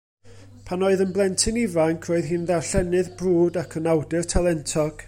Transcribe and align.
Pan 0.69 0.85
oedd 0.87 1.03
yn 1.05 1.11
blentyn 1.17 1.59
ifanc, 1.65 2.09
roedd 2.11 2.31
hi'n 2.31 2.49
ddarllenydd 2.53 3.13
brwd, 3.21 3.63
ac 3.65 3.79
yn 3.83 3.93
awdur 3.95 4.29
talentog. 4.35 4.97